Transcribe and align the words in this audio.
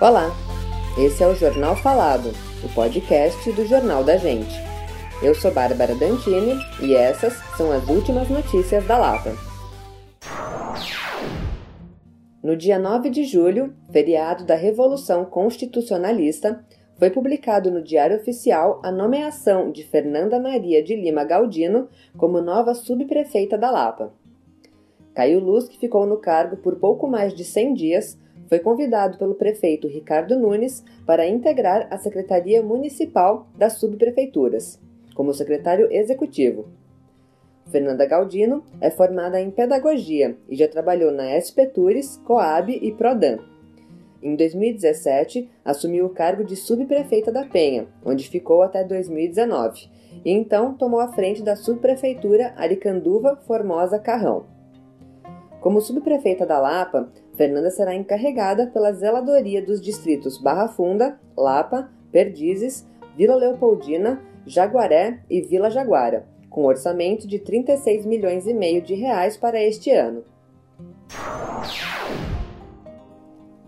Olá, 0.00 0.30
esse 0.96 1.24
é 1.24 1.26
o 1.26 1.34
Jornal 1.34 1.74
Falado, 1.74 2.30
o 2.64 2.72
podcast 2.72 3.50
do 3.50 3.66
Jornal 3.66 4.04
da 4.04 4.16
Gente. 4.16 4.54
Eu 5.20 5.34
sou 5.34 5.50
Bárbara 5.50 5.92
Dantini 5.96 6.54
e 6.80 6.94
essas 6.94 7.32
são 7.56 7.72
as 7.72 7.84
últimas 7.88 8.28
notícias 8.28 8.86
da 8.86 8.96
Lapa. 8.96 9.32
No 12.40 12.56
dia 12.56 12.78
9 12.78 13.10
de 13.10 13.24
julho, 13.24 13.74
feriado 13.90 14.44
da 14.44 14.54
Revolução 14.54 15.24
Constitucionalista, 15.24 16.64
foi 16.96 17.10
publicado 17.10 17.68
no 17.68 17.82
Diário 17.82 18.18
Oficial 18.18 18.80
a 18.84 18.92
nomeação 18.92 19.72
de 19.72 19.82
Fernanda 19.82 20.38
Maria 20.38 20.80
de 20.80 20.94
Lima 20.94 21.24
Galdino 21.24 21.88
como 22.16 22.40
nova 22.40 22.72
subprefeita 22.72 23.58
da 23.58 23.68
Lapa. 23.68 24.12
Caio 25.12 25.40
Luz, 25.40 25.66
que 25.66 25.76
ficou 25.76 26.06
no 26.06 26.18
cargo 26.18 26.56
por 26.58 26.76
pouco 26.76 27.08
mais 27.08 27.34
de 27.34 27.42
100 27.42 27.74
dias, 27.74 28.18
foi 28.48 28.58
convidado 28.58 29.18
pelo 29.18 29.34
prefeito 29.34 29.86
Ricardo 29.86 30.36
Nunes 30.38 30.82
para 31.06 31.28
integrar 31.28 31.86
a 31.90 31.98
Secretaria 31.98 32.62
Municipal 32.62 33.46
das 33.56 33.74
Subprefeituras, 33.74 34.80
como 35.14 35.34
secretário 35.34 35.86
executivo. 35.92 36.66
Fernanda 37.70 38.06
Galdino 38.06 38.64
é 38.80 38.90
formada 38.90 39.38
em 39.40 39.50
Pedagogia 39.50 40.36
e 40.48 40.56
já 40.56 40.66
trabalhou 40.66 41.12
na 41.12 41.36
Espetures, 41.36 42.16
Coab 42.24 42.72
e 42.72 42.92
Prodan. 42.92 43.38
Em 44.22 44.34
2017, 44.34 45.48
assumiu 45.64 46.06
o 46.06 46.10
cargo 46.10 46.42
de 46.42 46.56
subprefeita 46.56 47.30
da 47.30 47.44
Penha, 47.44 47.86
onde 48.04 48.28
ficou 48.28 48.62
até 48.62 48.82
2019, 48.82 49.88
e 50.24 50.32
então 50.32 50.74
tomou 50.74 50.98
a 50.98 51.12
frente 51.12 51.42
da 51.42 51.54
subprefeitura 51.54 52.52
Aricanduva 52.56 53.36
Formosa 53.46 53.98
Carrão. 53.98 54.57
Como 55.60 55.80
subprefeita 55.80 56.46
da 56.46 56.58
Lapa, 56.58 57.10
Fernanda 57.36 57.70
será 57.70 57.94
encarregada 57.94 58.68
pela 58.68 58.92
zeladoria 58.92 59.60
dos 59.60 59.80
distritos 59.80 60.38
Barra 60.38 60.68
Funda, 60.68 61.18
Lapa, 61.36 61.90
Perdizes, 62.12 62.86
Vila 63.16 63.34
Leopoldina, 63.34 64.22
Jaguaré 64.46 65.20
e 65.28 65.40
Vila 65.40 65.68
Jaguara, 65.68 66.26
com 66.48 66.64
orçamento 66.64 67.26
de 67.26 67.38
36 67.38 68.06
milhões 68.06 68.46
e 68.46 68.54
meio 68.54 68.80
de 68.80 68.94
reais 68.94 69.36
para 69.36 69.62
este 69.62 69.90
ano. 69.90 70.22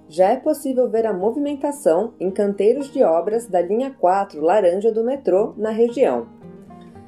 Já 0.08 0.30
é 0.30 0.36
possível 0.36 0.88
ver 0.88 1.06
a 1.06 1.12
movimentação 1.12 2.14
em 2.18 2.30
canteiros 2.30 2.92
de 2.92 3.02
obras 3.02 3.46
da 3.46 3.60
linha 3.60 3.94
4 3.98 4.40
laranja 4.40 4.90
do 4.90 5.04
metrô 5.04 5.54
na 5.56 5.70
região. 5.70 6.26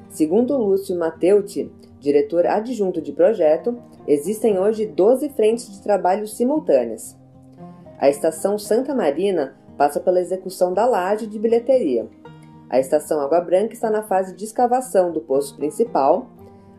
Segundo 0.09 0.57
Lúcio 0.57 0.97
Mateucci, 0.97 1.71
diretor 2.03 2.45
adjunto 2.45 3.01
de 3.01 3.13
projeto, 3.13 3.81
existem 4.05 4.59
hoje 4.59 4.85
12 4.85 5.29
frentes 5.29 5.71
de 5.71 5.81
trabalho 5.81 6.27
simultâneas. 6.27 7.17
A 7.97 8.09
estação 8.09 8.59
Santa 8.59 8.93
Marina 8.93 9.55
passa 9.77 10.01
pela 10.01 10.19
execução 10.19 10.73
da 10.73 10.85
laje 10.85 11.25
de 11.25 11.39
bilheteria. 11.39 12.05
A 12.69 12.77
estação 12.77 13.21
Água 13.21 13.39
Branca 13.39 13.73
está 13.73 13.89
na 13.89 14.03
fase 14.03 14.35
de 14.35 14.43
escavação 14.43 15.13
do 15.13 15.21
poço 15.21 15.55
principal. 15.55 16.27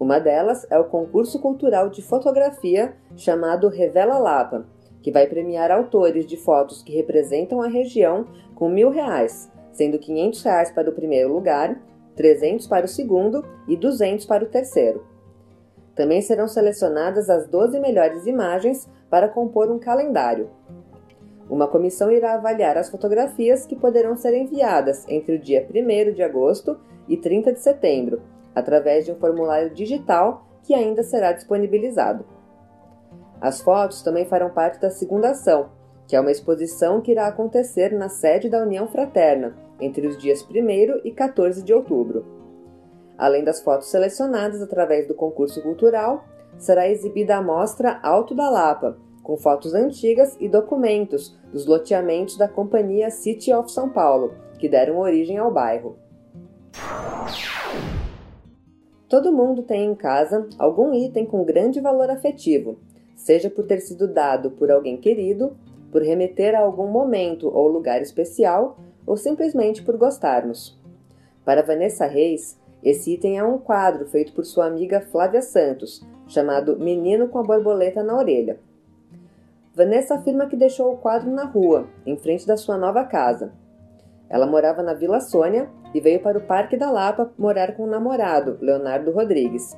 Uma 0.00 0.18
delas 0.18 0.66
é 0.70 0.78
o 0.78 0.84
concurso 0.86 1.38
cultural 1.38 1.90
de 1.90 2.00
fotografia 2.00 2.96
chamado 3.14 3.68
Revela 3.68 4.16
Lapa, 4.16 4.64
que 5.02 5.12
vai 5.12 5.26
premiar 5.26 5.70
autores 5.70 6.24
de 6.24 6.38
fotos 6.38 6.82
que 6.82 6.96
representam 6.96 7.60
a 7.60 7.68
região 7.68 8.26
com 8.54 8.70
mil 8.70 8.88
reais, 8.88 9.52
sendo 9.70 9.98
500 9.98 10.42
reais 10.42 10.72
para 10.72 10.88
o 10.88 10.94
primeiro 10.94 11.30
lugar, 11.30 11.78
300 12.16 12.66
para 12.66 12.86
o 12.86 12.88
segundo 12.88 13.44
e 13.68 13.76
200 13.76 14.24
para 14.24 14.42
o 14.42 14.48
terceiro. 14.48 15.04
Também 15.94 16.22
serão 16.22 16.48
selecionadas 16.48 17.28
as 17.28 17.46
12 17.46 17.78
melhores 17.78 18.26
imagens 18.26 18.88
para 19.10 19.28
compor 19.28 19.70
um 19.70 19.78
calendário. 19.78 20.48
Uma 21.50 21.68
comissão 21.68 22.10
irá 22.10 22.34
avaliar 22.34 22.78
as 22.78 22.88
fotografias 22.88 23.66
que 23.66 23.76
poderão 23.76 24.16
ser 24.16 24.34
enviadas 24.34 25.04
entre 25.08 25.36
o 25.36 25.38
dia 25.38 25.68
1 25.68 26.14
de 26.14 26.22
agosto 26.22 26.78
e 27.06 27.18
30 27.18 27.52
de 27.52 27.60
setembro, 27.60 28.22
através 28.54 29.04
de 29.04 29.12
um 29.12 29.16
formulário 29.16 29.70
digital 29.70 30.46
que 30.62 30.74
ainda 30.74 31.02
será 31.02 31.32
disponibilizado. 31.32 32.24
As 33.40 33.60
fotos 33.60 34.02
também 34.02 34.26
farão 34.26 34.50
parte 34.50 34.80
da 34.80 34.90
segunda 34.90 35.30
ação, 35.30 35.70
que 36.06 36.14
é 36.14 36.20
uma 36.20 36.30
exposição 36.30 37.00
que 37.00 37.12
irá 37.12 37.26
acontecer 37.26 37.92
na 37.92 38.08
sede 38.08 38.48
da 38.48 38.62
União 38.62 38.86
Fraterna, 38.88 39.56
entre 39.80 40.06
os 40.06 40.18
dias 40.18 40.42
1 40.42 41.00
e 41.04 41.12
14 41.12 41.62
de 41.62 41.72
outubro. 41.72 42.24
Além 43.16 43.44
das 43.44 43.62
fotos 43.62 43.90
selecionadas 43.90 44.60
através 44.60 45.06
do 45.06 45.14
concurso 45.14 45.62
cultural, 45.62 46.24
será 46.58 46.88
exibida 46.88 47.36
a 47.36 47.42
mostra 47.42 47.98
Alto 48.02 48.34
da 48.34 48.50
Lapa, 48.50 48.98
com 49.22 49.36
fotos 49.36 49.74
antigas 49.74 50.36
e 50.40 50.48
documentos 50.48 51.38
dos 51.52 51.66
loteamentos 51.66 52.36
da 52.36 52.48
companhia 52.48 53.10
City 53.10 53.52
of 53.52 53.70
São 53.70 53.88
Paulo, 53.88 54.34
que 54.58 54.68
deram 54.68 54.98
origem 54.98 55.38
ao 55.38 55.50
bairro. 55.50 55.96
Todo 59.10 59.32
mundo 59.32 59.64
tem 59.64 59.86
em 59.86 59.94
casa 59.96 60.46
algum 60.56 60.94
item 60.94 61.26
com 61.26 61.42
grande 61.42 61.80
valor 61.80 62.08
afetivo, 62.08 62.78
seja 63.16 63.50
por 63.50 63.66
ter 63.66 63.80
sido 63.80 64.06
dado 64.06 64.52
por 64.52 64.70
alguém 64.70 64.96
querido, 64.96 65.56
por 65.90 66.00
remeter 66.00 66.54
a 66.54 66.60
algum 66.60 66.86
momento 66.86 67.50
ou 67.52 67.66
lugar 67.66 68.00
especial, 68.00 68.78
ou 69.04 69.16
simplesmente 69.16 69.82
por 69.82 69.96
gostarmos. 69.96 70.78
Para 71.44 71.60
Vanessa 71.60 72.06
Reis, 72.06 72.56
esse 72.84 73.14
item 73.14 73.36
é 73.36 73.42
um 73.42 73.58
quadro 73.58 74.06
feito 74.06 74.32
por 74.32 74.44
sua 74.44 74.66
amiga 74.66 75.00
Flávia 75.00 75.42
Santos, 75.42 76.06
chamado 76.28 76.78
Menino 76.78 77.26
com 77.26 77.40
a 77.40 77.42
Borboleta 77.42 78.04
na 78.04 78.16
Orelha. 78.16 78.60
Vanessa 79.74 80.14
afirma 80.14 80.46
que 80.46 80.54
deixou 80.54 80.92
o 80.92 80.98
quadro 80.98 81.28
na 81.32 81.46
rua, 81.46 81.88
em 82.06 82.16
frente 82.16 82.46
da 82.46 82.56
sua 82.56 82.78
nova 82.78 83.02
casa. 83.02 83.52
Ela 84.30 84.46
morava 84.46 84.80
na 84.80 84.94
Vila 84.94 85.20
Sônia 85.20 85.68
e 85.92 86.00
veio 86.00 86.20
para 86.20 86.38
o 86.38 86.42
Parque 86.42 86.76
da 86.76 86.88
Lapa 86.88 87.32
morar 87.36 87.74
com 87.74 87.82
o 87.82 87.90
namorado, 87.90 88.56
Leonardo 88.60 89.10
Rodrigues. 89.10 89.76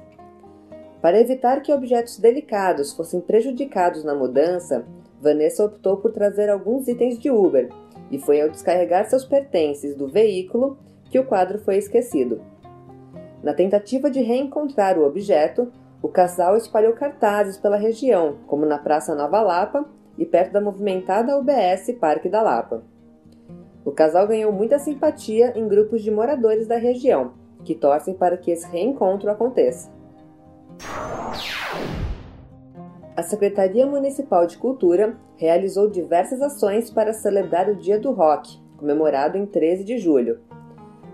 Para 1.01 1.19
evitar 1.19 1.63
que 1.63 1.73
objetos 1.73 2.19
delicados 2.19 2.93
fossem 2.93 3.21
prejudicados 3.21 4.05
na 4.05 4.15
mudança, 4.15 4.85
Vanessa 5.21 5.65
optou 5.65 5.97
por 5.97 6.13
trazer 6.13 6.51
alguns 6.51 6.87
itens 6.87 7.19
de 7.19 7.31
Uber 7.31 7.71
e 8.11 8.19
foi 8.19 8.43
ao 8.43 8.51
descarregar 8.51 9.09
seus 9.09 9.25
pertences 9.25 9.97
do 9.97 10.07
veículo 10.07 10.77
que 11.11 11.19
o 11.19 11.25
quadro 11.25 11.59
foi 11.59 11.79
esquecido. 11.79 12.43
Na 13.43 13.55
tentativa 13.55 14.11
de 14.11 14.21
reencontrar 14.21 14.99
o 14.99 15.07
objeto, 15.07 15.73
o 16.03 16.09
casal 16.09 16.57
espalhou 16.57 16.93
cartazes 16.93 17.57
pela 17.57 17.77
região, 17.77 18.37
como 18.47 18.67
na 18.67 18.79
Praça 18.79 19.15
Nova 19.15 19.41
Lapa 19.41 19.85
e 20.19 20.27
perto 20.27 20.53
da 20.53 20.61
movimentada 20.61 21.39
UBS 21.39 21.91
Parque 21.99 22.29
da 22.29 22.43
Lapa. 22.43 22.92
O 23.85 23.91
casal 23.91 24.27
ganhou 24.29 24.53
muita 24.53 24.79
simpatia 24.79 25.53
em 25.57 25.67
grupos 25.67 26.03
de 26.03 26.11
moradores 26.11 26.67
da 26.67 26.77
região, 26.77 27.33
que 27.65 27.75
torcem 27.75 28.15
para 28.15 28.37
que 28.37 28.51
esse 28.51 28.67
reencontro 28.67 29.31
aconteça. 29.31 29.91
A 33.17 33.23
Secretaria 33.23 33.87
Municipal 33.87 34.47
de 34.47 34.57
Cultura 34.57 35.17
realizou 35.37 35.91
diversas 35.91 36.41
ações 36.41 36.91
para 36.91 37.13
celebrar 37.13 37.69
o 37.69 37.77
Dia 37.77 37.99
do 37.99 38.13
Rock, 38.13 38.59
comemorado 38.79 39.37
em 39.37 39.45
13 39.45 39.85
de 39.85 39.99
julho. 39.99 40.41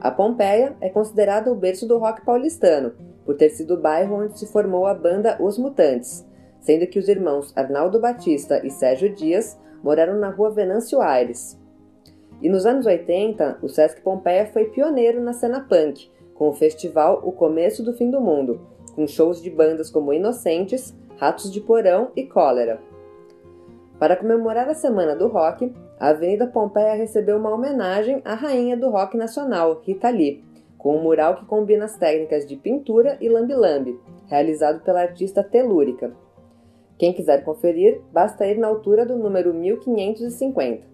A 0.01 0.11
Pompeia 0.11 0.77
é 0.81 0.89
considerada 0.89 1.51
o 1.51 1.57
berço 1.57 1.89
do 1.89 1.99
rock 1.99 2.25
paulistano, 2.25 2.93
por 3.25 3.35
ter 3.35 3.51
sido 3.51 3.75
o 3.75 3.81
bairro 3.81 4.23
onde 4.23 4.39
se 4.39 4.47
formou 4.47 4.87
a 4.87 4.95
banda 4.95 5.37
Os 5.41 5.59
Mutantes, 5.59 6.25
sendo 6.61 6.87
que 6.87 6.99
os 6.99 7.09
irmãos 7.09 7.53
Arnaldo 7.57 8.01
Batista 8.01 8.65
e 8.65 8.71
Sérgio 8.71 9.13
Dias 9.13 9.59
moraram 9.83 10.19
na 10.19 10.31
rua 10.31 10.51
Venâncio 10.51 11.01
Aires, 11.01 11.58
e 12.41 12.49
nos 12.49 12.65
anos 12.67 12.87
80, 12.87 13.59
o 13.63 13.69
Sesc 13.69 14.01
Pompeia 14.01 14.47
foi 14.47 14.67
pioneiro 14.67 15.21
na 15.21 15.33
cena 15.33 15.61
punk, 15.61 16.11
com 16.35 16.49
o 16.49 16.55
festival 16.55 17.21
O 17.25 17.33
Começo 17.33 17.83
do 17.83 17.93
Fim 17.93 18.11
do 18.11 18.21
Mundo, 18.21 18.61
com 18.95 19.07
shows 19.07 19.43
de 19.43 19.51
bandas 19.51 19.91
como 19.91 20.13
Inocentes, 20.13 20.95
Ratos 21.17 21.51
de 21.51 21.61
Porão 21.61 22.13
e 22.15 22.25
Cólera. 22.25 22.81
Para 23.99 24.17
comemorar 24.17 24.69
a 24.69 24.75
Semana 24.75 25.17
do 25.17 25.27
Rock, 25.27 25.75
a 25.99 26.11
Avenida 26.11 26.47
Pompeia 26.47 26.95
recebeu 26.95 27.37
uma 27.37 27.53
homenagem 27.53 28.23
à 28.25 28.35
rainha 28.35 28.77
do 28.77 28.89
rock 28.89 29.17
nacional, 29.17 29.83
Rita 29.85 30.09
Lee, 30.09 30.45
com 30.77 30.97
um 30.97 31.03
mural 31.03 31.35
que 31.35 31.45
combina 31.45 31.87
as 31.87 31.97
técnicas 31.97 32.47
de 32.47 32.55
pintura 32.55 33.19
e 33.21 33.29
lambe-lambe, 33.29 33.99
realizado 34.29 34.81
pela 34.85 35.01
artista 35.01 35.43
telúrica. 35.43 36.13
Quem 36.97 37.13
quiser 37.13 37.43
conferir, 37.45 38.01
basta 38.13 38.47
ir 38.47 38.59
na 38.59 38.69
altura 38.69 39.05
do 39.05 39.17
número 39.17 39.53
1550. 39.53 40.87